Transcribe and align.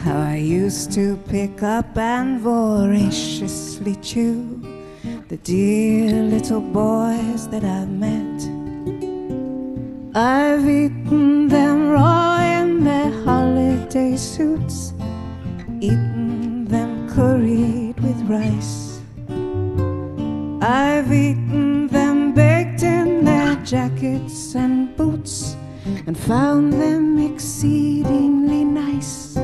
how 0.00 0.18
I 0.18 0.34
used 0.36 0.90
to 0.94 1.16
pick 1.28 1.62
up 1.62 1.96
and 1.96 2.40
voraciously 2.40 3.94
chew 3.96 4.60
the 5.28 5.36
dear 5.36 6.24
little 6.24 6.60
boys 6.60 7.46
that 7.50 7.62
I've 7.62 7.88
met. 7.88 8.42
I've 10.16 10.68
eaten 10.68 11.46
them 11.48 11.90
raw 11.90 12.40
in 12.40 12.82
their 12.82 13.12
holiday 13.22 14.16
suits, 14.16 14.92
eaten 15.80 16.64
them 16.64 17.08
curried 17.10 18.00
with 18.00 18.20
rice. 18.28 18.83
I've 20.66 21.12
eaten 21.12 21.88
them 21.88 22.32
baked 22.32 22.82
in 22.82 23.22
their 23.22 23.54
jackets 23.56 24.54
and 24.54 24.96
boots 24.96 25.56
and 26.06 26.16
found 26.16 26.72
them 26.72 27.18
exceedingly 27.18 28.64
nice. 28.64 29.34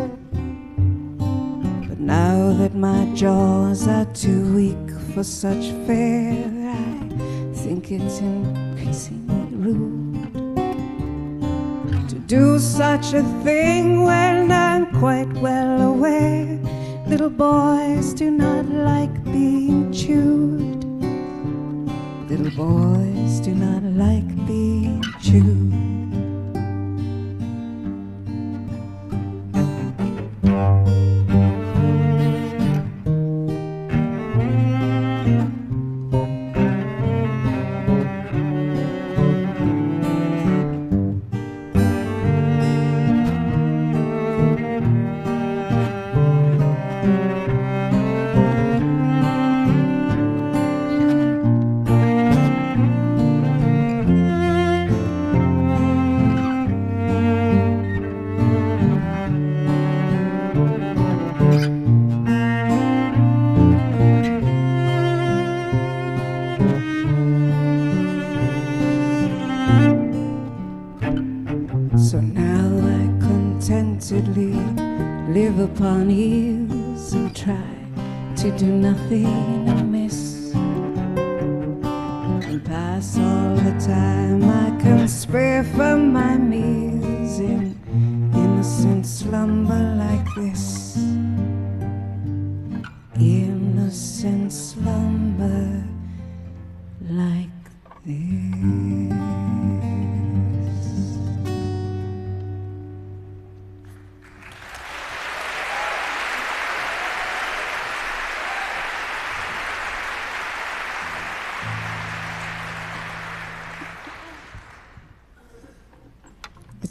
But 1.88 2.00
now 2.00 2.54
that 2.54 2.74
my 2.74 3.04
jaws 3.14 3.86
are 3.86 4.06
too 4.14 4.54
weak 4.54 4.90
for 5.12 5.22
such 5.22 5.72
fare, 5.86 6.48
I 6.70 7.54
think 7.54 7.92
it's 7.92 8.20
increasingly 8.20 9.56
rude 9.56 10.48
to 12.08 12.18
do 12.28 12.58
such 12.58 13.12
a 13.12 13.22
thing 13.44 14.04
when 14.04 14.50
I'm 14.50 14.86
quite 14.98 15.30
well 15.34 15.82
aware 15.82 16.58
little 17.06 17.28
boys 17.28 18.14
do 18.14 18.30
not 18.30 18.64
like 18.70 19.22
being 19.24 19.92
chewed. 19.92 20.79
Little 22.40 22.56
boys 22.64 23.40
do 23.40 23.54
not 23.54 23.82
like 23.82 24.46
being 24.46 25.02
chewed. 25.20 25.89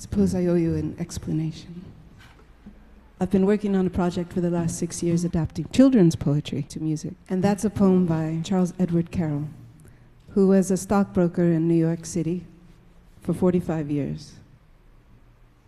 Suppose 0.09 0.33
I 0.33 0.47
owe 0.47 0.55
you 0.55 0.73
an 0.73 0.95
explanation. 0.97 1.85
I've 3.21 3.29
been 3.29 3.45
working 3.45 3.75
on 3.75 3.85
a 3.85 3.91
project 3.91 4.33
for 4.33 4.41
the 4.41 4.49
last 4.49 4.79
six 4.79 5.03
years 5.03 5.23
adapting 5.23 5.67
children's 5.71 6.15
poetry 6.15 6.63
to 6.63 6.79
music, 6.79 7.13
and 7.29 7.43
that's 7.43 7.63
a 7.63 7.69
poem 7.69 8.07
by 8.07 8.39
Charles 8.43 8.73
Edward 8.79 9.11
Carryl, 9.11 9.47
who 10.29 10.47
was 10.47 10.71
a 10.71 10.77
stockbroker 10.77 11.43
in 11.43 11.67
New 11.67 11.75
York 11.75 12.07
City 12.07 12.43
for 13.21 13.35
45 13.35 13.91
years. 13.91 14.33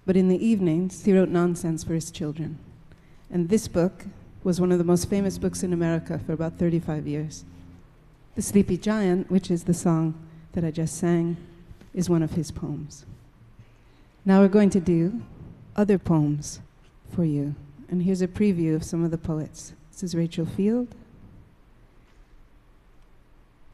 But 0.08 0.18
in 0.18 0.28
the 0.28 0.44
evenings, 0.44 1.06
he 1.06 1.14
wrote 1.14 1.30
nonsense 1.30 1.84
for 1.84 1.94
his 1.94 2.10
children. 2.10 2.58
And 3.30 3.48
this 3.48 3.68
book 3.68 4.06
was 4.44 4.60
one 4.60 4.72
of 4.72 4.80
the 4.80 4.84
most 4.84 5.08
famous 5.08 5.38
books 5.38 5.62
in 5.62 5.72
America 5.72 6.20
for 6.26 6.34
about 6.34 6.58
35 6.58 7.06
years. 7.06 7.46
The 8.36 8.42
Sleepy 8.42 8.78
Giant, 8.78 9.30
which 9.30 9.52
is 9.52 9.66
the 9.66 9.76
song 9.76 10.16
that 10.54 10.66
I 10.66 10.72
just 10.72 10.98
sang, 10.98 11.38
is 11.94 12.10
one 12.10 12.24
of 12.24 12.32
his 12.32 12.50
poems. 12.50 13.06
Now 14.24 14.42
we're 14.42 14.50
going 14.50 14.70
to 14.72 14.80
do 14.80 15.22
other 15.76 15.98
poems 15.98 16.62
for 17.14 17.26
you. 17.26 17.56
And 17.90 18.04
here's 18.04 18.22
a 18.22 18.28
preview 18.28 18.76
of 18.76 18.84
some 18.84 19.04
of 19.04 19.12
the 19.12 19.18
poets. 19.18 19.74
This 19.92 20.04
is 20.04 20.16
Rachel 20.16 20.46
Field, 20.46 20.88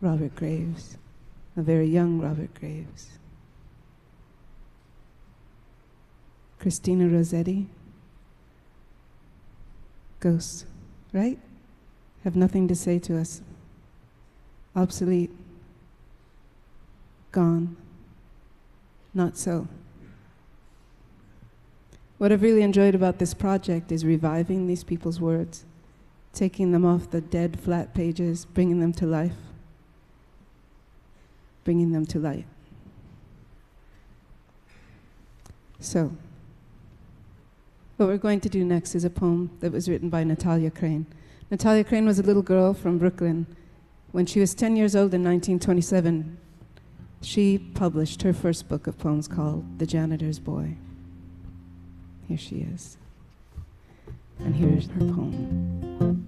Robert 0.02 0.36
Graves, 0.36 0.98
a 1.56 1.62
very 1.62 1.88
young 1.88 2.20
Robert 2.20 2.54
Graves, 2.54 3.20
Christina 6.60 7.08
Rossetti, 7.08 7.68
Ghosts, 10.20 10.66
right? 11.14 11.38
Have 12.24 12.36
nothing 12.36 12.68
to 12.68 12.76
say 12.76 12.98
to 13.00 13.20
us. 13.20 13.42
Obsolete, 14.76 15.32
gone, 17.32 17.78
not 19.14 19.38
so. 19.38 19.68
What 22.18 22.32
I've 22.32 22.42
really 22.42 22.64
enjoyed 22.64 22.96
about 22.96 23.20
this 23.20 23.34
project 23.34 23.92
is 23.92 24.04
reviving 24.04 24.66
these 24.66 24.84
people's 24.84 25.22
words, 25.22 25.66
taking 26.34 26.72
them 26.72 26.84
off 26.84 27.12
the 27.12 27.22
dead, 27.22 27.60
flat 27.60 27.94
pages, 27.94 28.46
bringing 28.46 28.80
them 28.80 28.92
to 28.94 29.06
life, 29.06 29.38
bringing 31.64 31.92
them 31.92 32.08
to 32.08 32.20
light. 32.20 32.46
So, 35.80 36.12
what 37.98 38.08
we're 38.08 38.18
going 38.18 38.40
to 38.42 38.50
do 38.50 38.66
next 38.66 38.96
is 38.96 39.04
a 39.04 39.12
poem 39.12 39.52
that 39.60 39.72
was 39.72 39.88
written 39.88 40.10
by 40.10 40.24
Nathalia 40.24 40.74
Crane. 40.74 41.06
Nathalia 41.52 41.88
Crane 41.88 42.06
was 42.06 42.18
a 42.18 42.24
little 42.24 42.42
girl 42.42 42.74
from 42.74 42.98
Brooklyn. 42.98 43.46
When 44.12 44.26
she 44.26 44.40
was 44.40 44.56
10 44.56 44.76
years 44.76 44.96
old 44.96 45.14
in 45.14 45.24
1927, 45.24 46.38
she 47.22 47.60
published 47.60 48.24
her 48.24 48.34
first 48.34 48.68
book 48.68 48.88
of 48.88 48.98
poems 48.98 49.28
called 49.28 49.78
The 49.78 49.86
Janitor's 49.86 50.40
Boy. 50.40 50.78
Here 52.28 52.38
she 52.38 52.58
is. 52.58 52.98
And 54.40 54.54
here's 54.54 54.88
her 54.88 55.00
poem. 55.00 56.26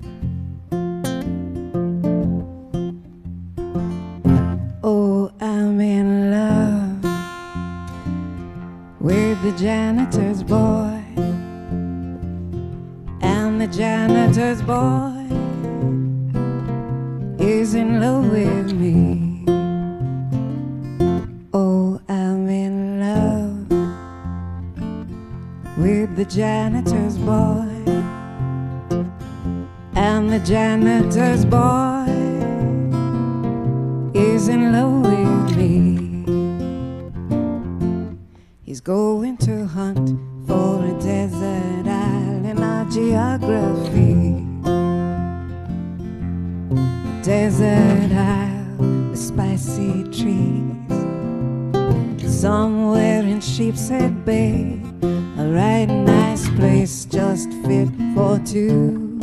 Oh, 4.81 5.30
I'm 5.42 5.80
in 5.81 6.31
love 6.31 7.04
with 9.01 9.42
the 9.44 9.51
janitor's 9.57 10.42
boy. 10.42 11.04
And 13.22 13.60
the 13.60 13.68
janitor's 13.68 14.62
boy 14.62 15.25
is 17.44 17.74
in 17.74 18.00
love 18.00 18.31
with 18.31 18.59
geography. 42.89 44.44
A 46.71 47.21
desert 47.24 48.12
island 48.12 49.12
with 49.12 49.19
spicy 49.19 50.03
trees. 50.06 50.75
Somewhere 52.41 53.24
in 53.24 53.41
Sheepshead 53.41 54.25
Bay, 54.25 54.81
a 55.38 55.45
right 55.51 55.86
nice 55.86 56.50
place 56.51 57.06
just 57.06 57.51
fit 57.65 57.89
for 58.15 58.39
two, 58.45 59.18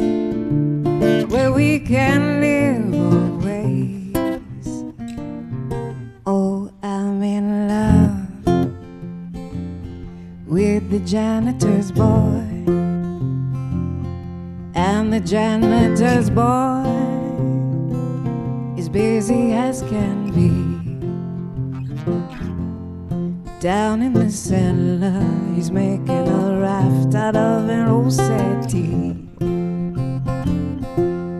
where 1.29 1.51
we 1.53 1.81
can 1.81 2.41
live 2.41 2.95
always. 2.95 4.15
Oh, 6.27 6.71
I'm 6.83 7.23
in 7.23 7.69
love 7.69 8.27
with 10.47 10.91
the 10.91 11.01
janitor's 11.01 11.91
boy, 11.91 12.46
and 15.07 15.13
the 15.13 15.21
janitor's 15.21 16.31
boy 16.31 16.83
is 18.77 18.89
busy 18.89 19.53
as 19.53 19.83
can 19.83 20.33
be. 20.33 20.51
Down 23.61 24.03
in 24.03 24.13
the 24.15 24.29
cellar, 24.29 25.23
he's 25.55 25.71
making 25.71 26.11
a 26.11 26.59
raft 26.61 27.15
out 27.15 27.37
of 27.37 27.69
an 27.69 27.87
old 27.89 28.13
settee. 28.13 29.15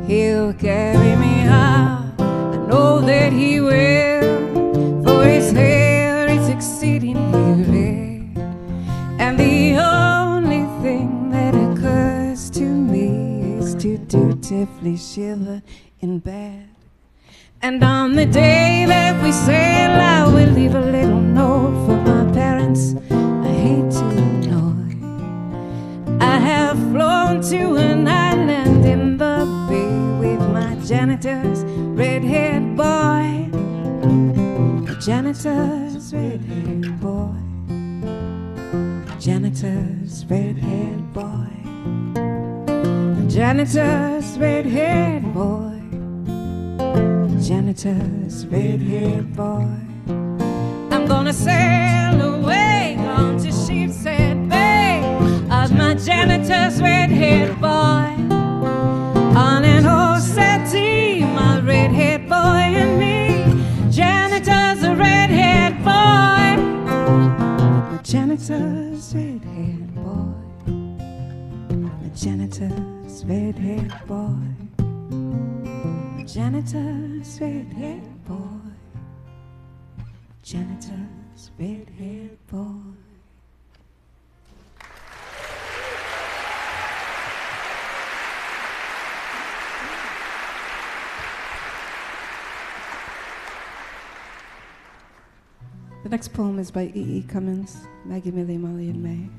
He'll 0.07 0.53
carry 0.55 1.17
me 1.17 1.49
out, 1.49 2.06
dutifully 14.77 14.97
shiver 14.97 15.63
in 16.01 16.19
bed. 16.19 16.69
And 17.63 17.83
on 17.83 18.15
the 18.15 18.27
day 18.27 18.85
that 18.87 19.23
we 19.23 19.33
sail, 19.33 19.91
I 19.91 20.27
will 20.27 20.53
leave 20.53 20.75
a 20.75 20.81
little 20.81 21.21
note 21.21 21.87
for 21.87 21.97
my 21.97 22.33
parents. 22.33 22.95
I 23.11 23.49
hate 23.49 23.91
to 23.91 24.05
annoy. 24.09 24.97
I 26.21 26.39
have 26.39 26.77
flown 26.93 27.41
to 27.43 27.77
an 27.77 28.07
island 28.07 28.85
in 28.85 29.17
the 29.17 29.47
bay 29.69 30.29
with 30.29 30.41
my 30.51 30.75
janitor's 30.85 31.65
red-haired 31.65 32.77
boy. 32.77 33.51
Janitor's 35.01 36.13
red-haired 36.13 37.01
boy. 37.01 37.35
Janitor's 39.19 40.25
red-haired 40.27 41.13
boy. 41.13 41.56
Janitor's 43.37 44.39
red-haired 44.39 45.35
boy 45.35 45.79
janitor's 47.47 48.47
red-haired 48.47 49.37
boy. 49.37 49.69
I'm 50.91 51.07
gonna 51.07 51.35
sail 51.35 52.19
away 52.35 52.97
on 52.99 53.37
to 53.41 53.49
Sheepshead 53.49 54.49
Bay 54.49 55.03
as 55.51 55.71
my 55.71 55.93
janitor's 55.97 56.81
red-haired 56.81 57.61
boy. 57.61 58.07
On 59.37 59.65
an 59.67 59.85
old 59.85 60.23
settee, 60.23 61.21
my 61.21 61.61
red-haired 61.61 62.27
boy 62.31 62.65
and 62.83 62.99
me. 62.99 63.45
Janitor's 63.91 64.83
a 64.83 64.95
red-haired 64.97 65.77
boy. 65.85 66.57
Janitor's 68.03 69.15
red-haired 69.15 69.95
boy. 69.95 70.73
My 71.77 72.09
janitor's 72.15 72.96
red-haired 73.27 73.93
boy 74.07 74.67
janitor's 76.27 77.41
red-haired 77.41 78.25
boy. 78.25 78.37
Janitor's 80.43 81.51
red-haired 81.59 82.37
boy. 82.49 82.67
The 96.03 96.09
next 96.11 96.35
poem 96.35 96.59
is 96.59 96.71
by 96.71 96.85
E. 96.85 96.93
E. 96.95 97.25
Cummings, 97.29 97.87
Maggie 98.05 98.31
Millie, 98.31 98.59
Molly, 98.59 98.91
and 98.91 99.03
May. 99.03 99.31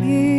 Maggie 0.00 0.29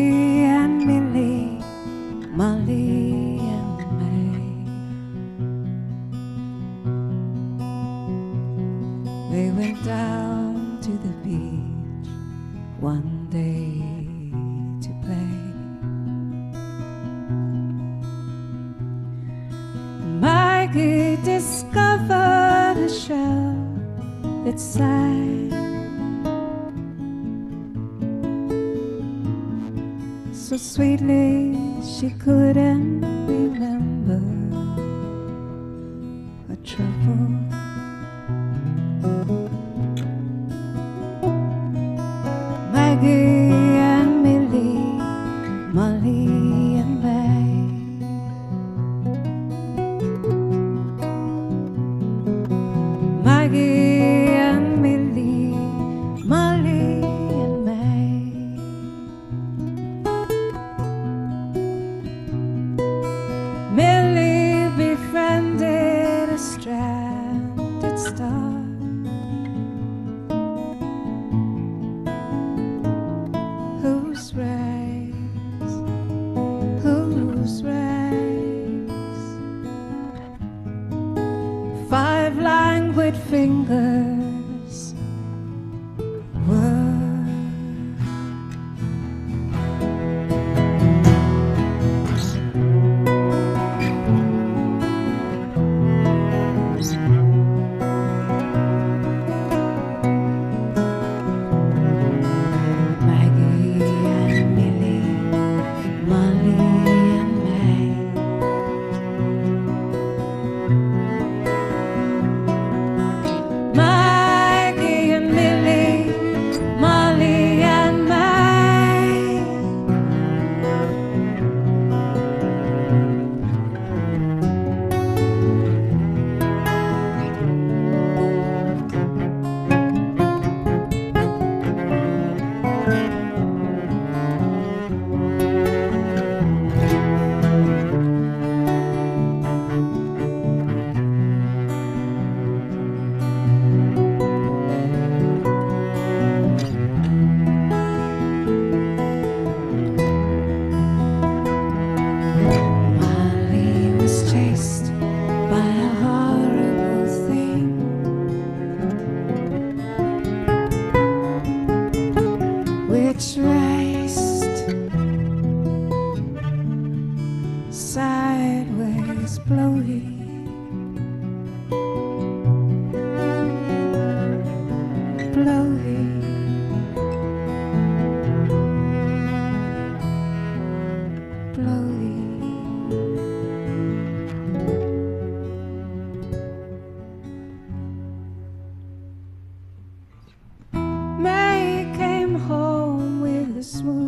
home 193.61 193.85
with 193.85 194.00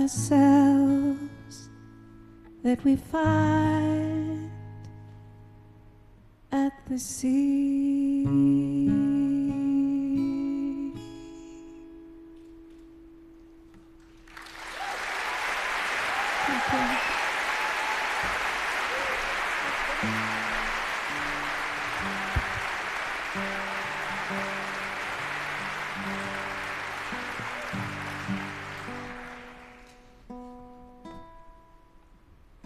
ourselves 0.00 1.68
that 2.62 2.82
we 2.84 2.96
find 2.96 4.50
at 6.52 6.72
the 6.88 6.98
sea. 6.98 7.99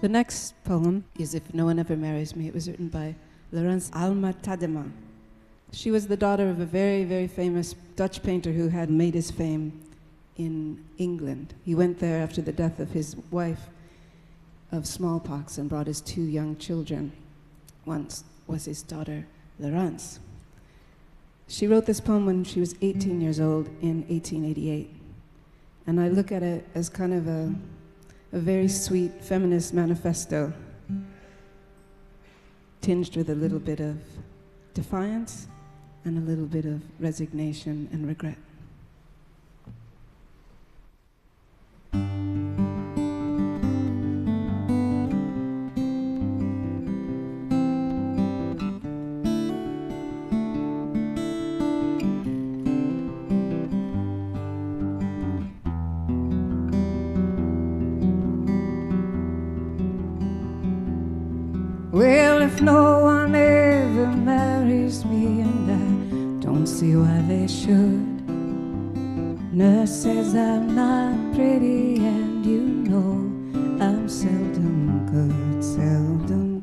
The 0.04 0.10
next 0.10 0.62
poem 0.64 1.06
is 1.18 1.34
If 1.34 1.54
No 1.54 1.64
One 1.64 1.78
Ever 1.78 1.96
Marries 1.96 2.36
Me. 2.36 2.46
It 2.46 2.52
was 2.52 2.68
written 2.68 2.88
by 2.88 3.14
Laurence 3.52 3.90
Alma 3.94 4.34
Tadema. 4.34 4.92
She 5.72 5.90
was 5.90 6.08
the 6.08 6.16
daughter 6.18 6.50
of 6.50 6.60
a 6.60 6.66
very, 6.66 7.04
very 7.04 7.26
famous 7.26 7.74
Dutch 7.96 8.22
painter 8.22 8.52
who 8.52 8.68
had 8.68 8.90
made 8.90 9.14
his 9.14 9.30
fame 9.30 9.80
in 10.36 10.84
England. 10.98 11.54
He 11.64 11.74
went 11.74 12.00
there 12.00 12.22
after 12.22 12.42
the 12.42 12.52
death 12.52 12.80
of 12.80 12.90
his 12.90 13.16
wife 13.30 13.70
of 14.70 14.86
smallpox 14.86 15.56
and 15.56 15.70
brought 15.70 15.86
his 15.86 16.02
two 16.02 16.24
young 16.24 16.58
children. 16.58 17.10
Once 17.86 18.24
was 18.46 18.66
his 18.66 18.82
daughter, 18.82 19.26
Laurence. 19.58 20.20
She 21.48 21.66
wrote 21.66 21.86
this 21.86 22.02
poem 22.02 22.26
when 22.26 22.44
she 22.44 22.60
was 22.60 22.74
18 22.82 23.22
years 23.22 23.40
old 23.40 23.68
in 23.80 24.04
1888. 24.08 24.94
And 25.86 25.98
I 25.98 26.08
look 26.08 26.30
at 26.30 26.42
it 26.42 26.68
as 26.74 26.90
kind 26.90 27.14
of 27.14 27.26
a, 27.26 27.54
a 28.34 28.38
very 28.38 28.66
sweet 28.66 29.12
feminist 29.22 29.72
manifesto, 29.72 30.52
tinged 32.80 33.16
with 33.16 33.30
a 33.30 33.34
little 33.34 33.60
bit 33.60 33.78
of 33.78 33.96
defiance 34.74 35.46
and 36.04 36.18
a 36.18 36.20
little 36.20 36.44
bit 36.44 36.64
of 36.64 36.82
resignation 36.98 37.88
and 37.92 38.08
regret. 38.08 38.36
See 66.74 66.96
why 66.96 67.22
they 67.28 67.46
should. 67.46 68.04
Nurse 69.54 70.02
says 70.02 70.34
I'm 70.34 70.74
not 70.74 71.14
pretty, 71.36 72.04
and 72.04 72.44
you 72.44 72.62
know 72.90 73.30
I'm 73.80 74.08
seldom 74.08 75.06
good, 75.06 75.62
seldom 75.62 76.53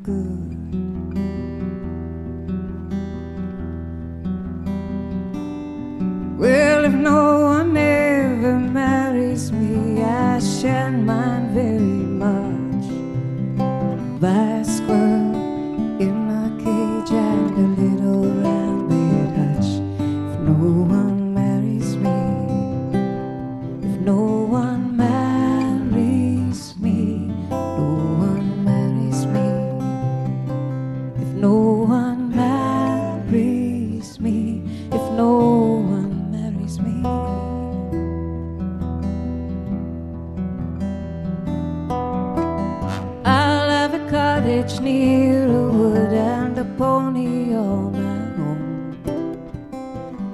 cottage 44.62 44.80
near 44.80 45.44
a 45.46 45.72
wood 45.72 46.12
and 46.12 46.58
a 46.58 46.64
pony 46.76 47.54
all 47.54 47.90
my 47.90 48.26
own. 48.46 48.96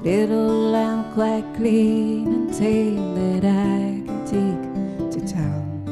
Little 0.03 0.71
lamb 0.73 1.05
quite 1.15 1.45
clean 1.57 2.27
and 2.27 2.53
tame 2.55 3.15
that 3.15 3.45
I 3.45 4.03
can 4.07 4.27
take 4.27 4.63
to 5.13 5.21
town. 5.35 5.83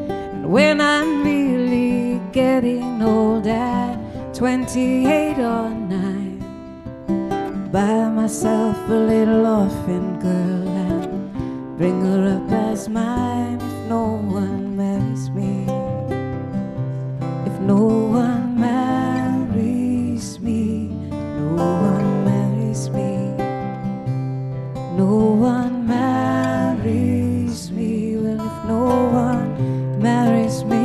And 0.00 0.50
when 0.50 0.80
I'm 0.80 1.22
really 1.24 2.20
getting 2.32 3.00
old 3.02 3.46
at 3.46 3.98
28 4.34 5.38
or 5.38 5.70
9, 5.70 7.70
buy 7.70 8.08
myself 8.08 8.76
a 8.88 8.92
little 8.92 9.46
orphan 9.46 10.18
girl 10.18 10.68
and 10.68 11.32
bring 11.78 12.04
her 12.04 12.36
up 12.36 12.50
as 12.50 12.88
mine 12.88 13.41
marries 18.56 20.40
me, 20.40 20.88
no 20.88 21.56
one 21.56 22.24
marries 22.24 22.90
me, 22.90 23.36
no 24.96 25.34
one 25.38 25.86
marries 25.86 27.70
me 27.70 28.16
well 28.16 28.40
if 28.40 28.64
no 28.66 28.84
one 29.10 30.02
marries 30.02 30.64
me 30.64 30.84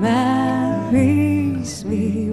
marries 0.00 1.84
me. 1.84 2.29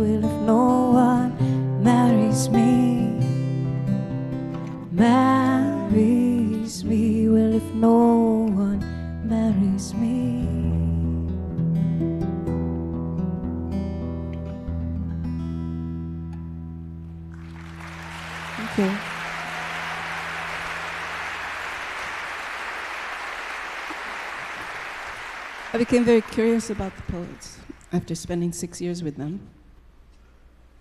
Became 25.97 26.05
very 26.05 26.21
curious 26.21 26.69
about 26.69 26.95
the 26.95 27.01
poets 27.11 27.57
after 27.91 28.13
spending 28.13 28.51
six 28.51 28.79
years 28.79 29.01
with 29.01 29.17
them 29.17 29.39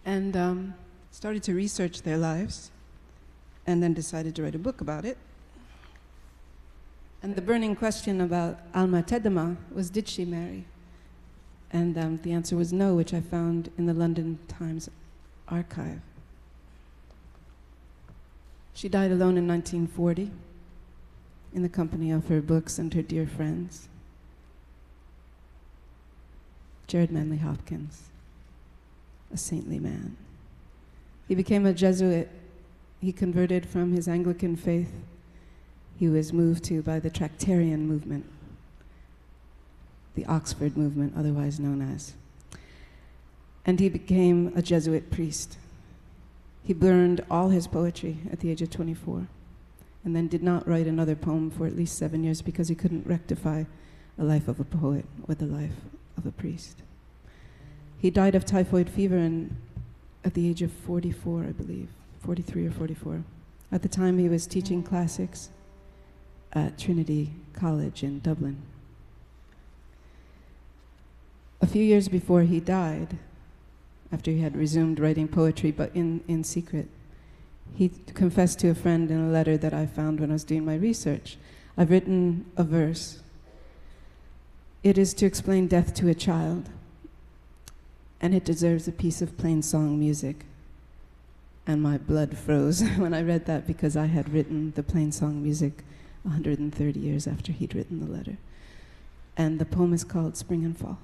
and 0.04 0.37
um, 0.37 0.75
started 1.11 1.42
to 1.42 1.54
research 1.54 2.02
their 2.02 2.18
lives 2.18 2.70
and 3.66 3.82
then 3.82 3.94
decided 3.94 4.37
to 4.37 4.42
write 4.42 4.54
a 4.54 4.58
book 4.58 4.82
about 4.82 5.06
it. 5.06 5.16
And 7.23 7.35
the 7.35 7.40
burning 7.40 7.75
question 7.75 8.20
about 8.20 8.61
Alma 8.75 9.02
Tadema 9.02 9.56
was 9.73 9.88
did 9.88 10.06
she 10.06 10.26
marry? 10.26 10.66
And 11.73 11.96
um, 11.96 12.18
the 12.18 12.32
answer 12.32 12.54
was 12.54 12.70
no, 12.70 12.94
which 12.94 13.14
I 13.14 13.23
found 13.23 13.70
in 13.78 13.87
the 13.87 13.94
London 13.94 14.38
Times 14.49 14.90
archive. 15.49 16.02
She 18.75 18.90
died 18.90 19.12
alone 19.12 19.38
in 19.38 19.49
1940 19.49 20.30
in 21.54 21.62
the 21.62 21.70
company 21.70 22.11
of 22.11 22.28
her 22.28 22.42
books 22.42 22.78
and 22.78 22.92
her 22.92 23.00
dear 23.00 23.26
friends. 23.26 23.88
Gerard 26.86 27.10
Manley 27.10 27.38
Hopkins, 27.38 28.04
a 29.32 29.36
saintly 29.36 29.78
man. 29.78 30.16
He 31.26 31.34
became 31.34 31.66
a 31.66 31.72
Jesuit. 31.72 32.28
He 33.00 33.12
converted 33.12 33.66
from 33.66 33.92
his 33.92 34.08
Anglican 34.08 34.56
faith 34.56 34.92
he 35.98 36.08
was 36.08 36.32
moved 36.32 36.64
to 36.64 36.82
by 36.82 37.00
the 37.00 37.10
Tractarian 37.10 37.86
movement, 37.86 38.26
the 40.14 40.26
Oxford 40.26 40.76
movement, 40.76 41.14
otherwise 41.16 41.58
known 41.58 41.80
as. 41.80 42.12
And 43.64 43.80
he 43.80 43.88
became 43.88 44.52
a 44.54 44.62
Jesuit 44.62 45.10
priest. 45.10 45.56
He 46.62 46.74
burned 46.74 47.24
all 47.30 47.48
his 47.48 47.66
poetry 47.66 48.18
at 48.30 48.40
the 48.40 48.50
age 48.50 48.62
of 48.62 48.70
24 48.70 49.26
and 50.04 50.14
then 50.14 50.28
did 50.28 50.42
not 50.42 50.68
write 50.68 50.86
another 50.86 51.16
poem 51.16 51.50
for 51.50 51.66
at 51.66 51.76
least 51.76 51.98
seven 51.98 52.22
years 52.22 52.42
because 52.42 52.68
he 52.68 52.74
couldn't 52.74 53.06
rectify 53.06 53.64
a 54.18 54.24
life 54.24 54.48
of 54.48 54.60
a 54.60 54.64
poet 54.64 55.04
with 55.26 55.38
the 55.38 55.46
life 55.46 55.74
of 56.16 56.26
a 56.26 56.30
priest. 56.30 56.82
He 57.99 58.11
died 58.11 58.35
of 58.35 58.44
typhoid 58.44 58.88
fever 58.88 59.18
at 60.25 60.35
the 60.35 60.49
age 60.49 60.62
of 60.62 60.73
44, 60.73 61.44
I 61.44 61.52
believe, 61.52 61.88
43 62.20 62.66
or 62.66 62.70
44. 62.70 63.25
At 63.73 63.82
the 63.82 63.88
time, 63.88 64.18
he 64.18 64.28
was 64.28 64.46
teaching 64.46 64.82
classics 64.82 65.50
at 66.52 66.78
Trinity 66.78 67.32
College 67.52 68.02
in 68.02 68.20
Dublin. 68.20 68.62
A 71.61 71.66
few 71.66 71.82
years 71.82 72.08
before 72.08 72.42
he 72.42 72.61
died, 72.61 73.18
after 74.12 74.30
he 74.30 74.40
had 74.40 74.56
resumed 74.56 75.00
writing 75.00 75.26
poetry, 75.26 75.70
but 75.70 75.94
in, 75.94 76.23
in 76.28 76.44
secret, 76.44 76.88
he 77.75 77.90
confessed 78.14 78.60
to 78.60 78.69
a 78.69 78.75
friend 78.75 79.10
in 79.10 79.21
a 79.21 79.30
letter 79.30 79.56
that 79.56 79.75
I 79.75 79.86
found 79.86 80.21
when 80.21 80.30
I 80.30 80.34
was 80.34 80.45
doing 80.45 80.64
my 80.64 80.76
research. 80.76 81.36
I've 81.76 81.90
written 81.90 82.47
a 82.56 82.64
verse. 82.64 83.21
It 84.86 84.99
is 84.99 85.14
to 85.14 85.26
explain 85.26 85.66
death 85.66 85.94
to 85.94 86.06
a 86.06 86.14
child, 86.14 86.68
and 88.20 88.32
it 88.32 88.44
deserves 88.44 88.86
a 88.86 88.92
piece 88.92 89.20
of 89.20 89.36
plain 89.36 89.60
song 89.60 89.99
music. 89.99 90.44
And 91.66 91.82
my 91.82 91.99
blood 91.99 92.38
froze 92.38 92.82
when 92.96 93.12
I 93.12 93.22
read 93.22 93.46
that 93.46 93.66
because 93.66 93.96
I 93.96 94.06
had 94.06 94.32
written 94.32 94.75
the 94.76 94.84
plain 94.84 95.10
song 95.10 95.42
music 95.42 95.82
130 96.22 97.00
years 97.00 97.26
after 97.26 97.50
he'd 97.50 97.75
written 97.75 97.99
the 97.99 98.06
letter. 98.16 98.36
And 99.36 99.58
the 99.58 99.64
poem 99.64 99.92
is 99.92 100.04
called 100.04 100.36
Spring 100.36 100.64
and 100.64 100.78
Fall. 100.78 100.99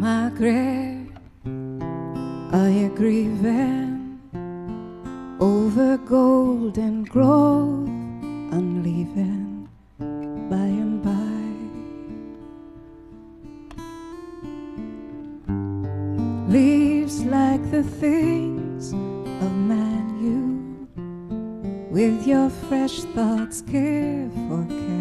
Margaret, 0.00 1.06
are 2.52 2.70
you 2.70 2.88
grieving 2.96 4.18
over 5.38 5.96
golden 5.98 7.04
growth 7.04 7.97
unleaving 8.50 9.68
by 9.98 10.68
and 10.82 11.02
by? 11.02 11.38
Leaves 16.52 17.24
like 17.24 17.70
the 17.70 17.82
things 17.82 18.92
of 18.92 19.52
man 19.54 20.18
you 20.20 20.88
with 21.90 22.26
your 22.26 22.50
fresh 22.50 23.00
thoughts 23.14 23.60
care 23.62 24.28
for 24.48 24.64
can 24.64 24.97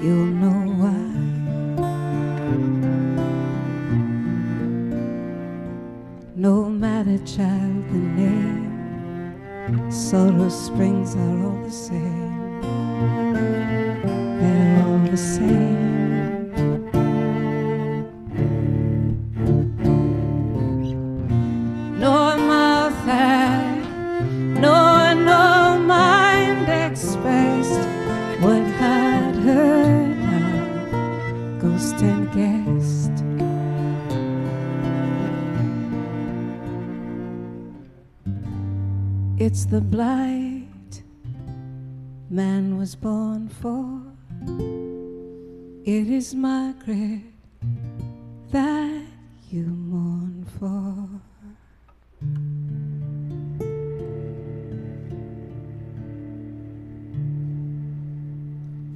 you'll 0.00 0.26
know 0.26 0.60
why. 0.80 1.02
No 6.36 6.68
matter, 6.68 7.18
child, 7.24 7.84
the 7.90 7.98
name, 8.20 9.90
sorrow 9.90 10.48
springs 10.48 11.16
are 11.16 11.44
all 11.44 11.62
the 11.64 11.70
same. 11.70 12.60
They're 14.40 14.84
all 14.86 14.98
the 15.10 15.16
same. 15.16 15.77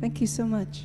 Thank 0.00 0.20
you 0.20 0.26
so 0.26 0.44
much. 0.44 0.84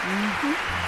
Mm-hmm. 0.00 0.80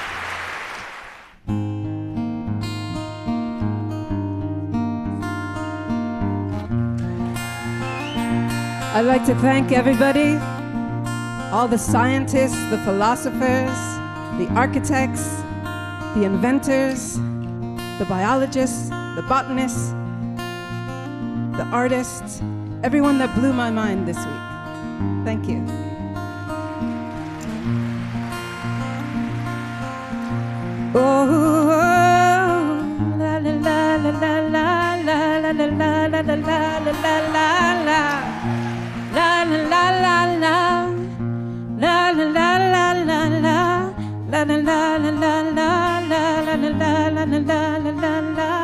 I'd 8.95 9.05
like 9.05 9.27
to 9.27 9.35
thank 9.37 9.73
everybody, 9.73 10.37
all 11.53 11.69
the 11.69 11.77
scientists, 11.77 12.59
the 12.71 12.79
philosophers, 12.85 13.77
the 14.39 14.49
architects, 14.55 15.25
the 16.15 16.25
inventors, 16.25 17.17
the 17.99 18.07
biologists, 18.09 18.89
the 18.89 19.25
botanists, 19.29 19.91
the 21.59 21.65
artists, 21.71 22.41
everyone 22.83 23.19
that 23.19 23.35
blew 23.35 23.53
my 23.53 23.71
mind 23.71 24.09
this 24.09 24.17
week. 24.17 25.25
Thank 25.25 25.49
you. 25.49 25.62
La 30.95 31.09
la 34.11 34.41
la 34.41 34.73
La 48.35 48.62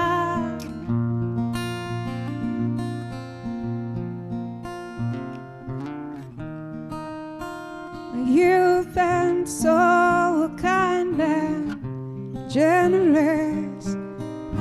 generous. 12.48 13.96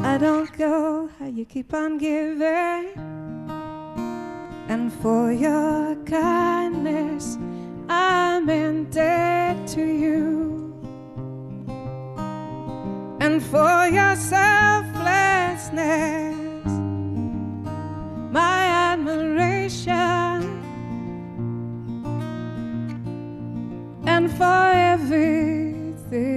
I 0.03 0.17
don't 0.17 0.51
go 0.57 1.09
how 1.19 1.27
you 1.27 1.45
keep 1.45 1.73
on 1.73 1.97
giving. 1.97 2.91
And 4.67 4.91
for 5.01 5.31
your 5.31 5.95
kindness, 6.05 7.37
I'm 7.87 8.49
in 8.49 8.89
debt 8.89 9.65
to 9.69 9.81
you. 9.81 10.73
And 13.21 13.41
for 13.41 13.87
your 13.87 14.15
selflessness, 14.15 15.73
my 18.31 18.65
admiration. 18.91 19.95
And 24.05 24.29
for 24.31 24.71
everything 24.73 26.36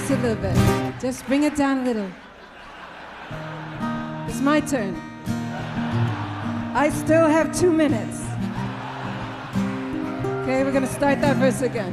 just 0.00 0.12
a 0.12 0.16
little 0.16 0.42
bit. 0.42 1.00
Just 1.00 1.26
bring 1.26 1.44
it 1.44 1.54
down 1.56 1.78
a 1.78 1.84
little. 1.84 2.10
It's 4.28 4.40
my 4.40 4.60
turn. 4.60 4.96
I 6.74 6.90
still 6.90 7.26
have 7.26 7.54
two 7.58 7.72
minutes. 7.72 8.22
Okay, 10.42 10.64
we're 10.64 10.72
gonna 10.72 10.86
start 10.86 11.20
that 11.20 11.36
verse 11.36 11.60
again. 11.60 11.92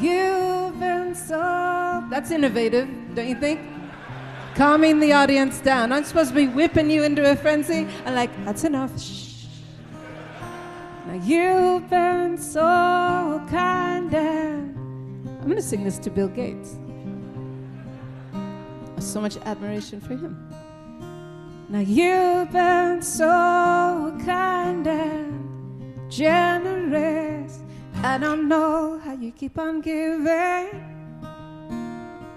You've 0.00 0.78
been 0.78 1.14
so. 1.14 2.04
That's 2.10 2.30
innovative, 2.30 2.88
don't 3.14 3.28
you 3.28 3.40
think? 3.40 3.60
Calming 4.54 5.00
the 5.00 5.12
audience 5.12 5.60
down. 5.60 5.92
I'm 5.92 6.04
supposed 6.04 6.30
to 6.30 6.36
be 6.36 6.46
whipping 6.46 6.90
you 6.90 7.04
into 7.04 7.28
a 7.30 7.34
frenzy. 7.36 7.88
I'm 8.04 8.14
like, 8.14 8.30
that's 8.44 8.64
enough. 8.64 9.00
Shh. 9.00 9.46
Now 11.06 11.14
you've 11.24 11.88
been 11.88 12.36
so 12.36 13.44
kind 13.50 14.14
and 14.14 14.53
I'm 15.44 15.50
gonna 15.50 15.60
sing 15.60 15.84
this 15.84 15.98
to 15.98 16.10
Bill 16.10 16.28
Gates. 16.28 16.78
I 18.32 18.38
have 18.94 19.04
so 19.04 19.20
much 19.20 19.36
admiration 19.44 20.00
for 20.00 20.16
him. 20.16 20.48
Now 21.68 21.80
you've 21.80 22.50
been 22.50 23.02
so 23.02 24.16
kind 24.24 24.86
and 24.86 26.10
generous. 26.10 27.60
I 28.02 28.16
don't 28.16 28.48
know 28.48 28.98
how 29.04 29.12
you 29.12 29.32
keep 29.32 29.58
on 29.58 29.82
giving. 29.82 30.70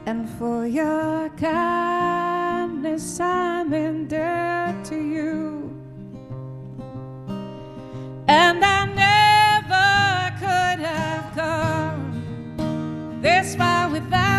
And 0.05 0.29
for 0.31 0.67
your 0.67 1.29
kindness, 1.37 3.21
I'm 3.21 3.71
in 3.71 4.09
debt 4.09 4.83
to 4.83 4.97
you. 4.97 5.73
And 8.27 8.65
I 8.65 8.86
satisfied 13.47 13.91
without. 13.93 14.36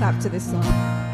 Clap 0.00 0.18
to 0.18 0.30
this 0.30 0.50
song. 0.50 1.09